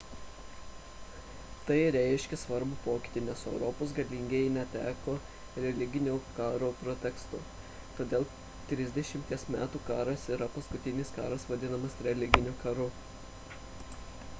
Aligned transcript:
tai 1.65 1.75
reiškė 1.95 2.39
svarbų 2.43 2.77
pokytį 2.85 3.21
nes 3.25 3.43
europos 3.51 3.91
galingieji 3.99 4.47
neteko 4.55 5.15
religinių 5.67 6.15
karų 6.39 6.71
preteksto 6.81 7.43
todėl 7.99 8.27
trisdešimties 8.73 9.47
metų 9.59 9.83
karas 9.93 10.27
yra 10.39 10.49
paskutinis 10.57 11.13
karas 11.21 11.49
vadinamas 11.53 12.03
religiniu 12.11 12.57
karu 12.67 12.89